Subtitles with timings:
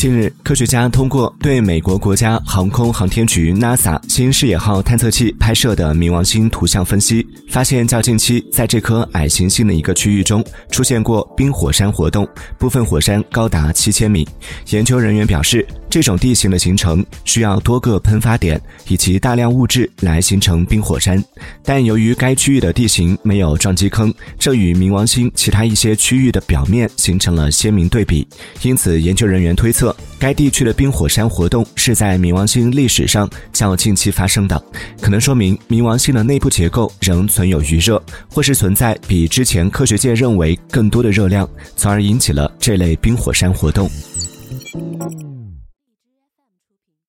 [0.00, 12.26] 近日，科学家通过对美国国家航空航天局 NASA 新视野号探测器拍摄的冥王星图像分析，发现较近期在这颗矮行星的一个区域中出现过冰火山活动，
[12.56, 14.26] 部分火山高达七千米。
[14.70, 21.22] 研究人员表示，这种地形的形成需要多个喷发点以及大量物质来形成冰火山，
[21.64, 28.26] 但由于该区域的地形没有撞击坑，这与冥王星其他一些区域的表面形成了鲜明对比，
[28.62, 29.94] 因此研究人员推测。
[30.18, 34.62] 该地区的冰火山活动是在冥王星历史上较近期发生的，
[35.00, 43.90] 可能说明冥王星的内部结构仍存有余热，或是存在比之前科学界认为更多的热量，从而引起了这类冰火山活动。